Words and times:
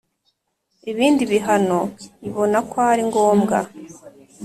ibindi 0.91 1.21
bihano 1.31 1.79
ibona 2.27 2.57
ko 2.69 2.75
ari 2.91 3.01
ngombwa 3.09 3.57